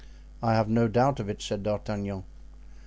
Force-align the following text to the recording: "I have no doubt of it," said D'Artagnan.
"I 0.41 0.55
have 0.55 0.67
no 0.67 0.87
doubt 0.87 1.19
of 1.19 1.29
it," 1.29 1.43
said 1.43 1.61
D'Artagnan. 1.61 2.23